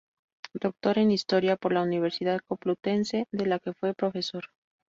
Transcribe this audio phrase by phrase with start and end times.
[0.55, 4.45] Doctor en Historia por la Universidad Complutense, de la que fue profesor.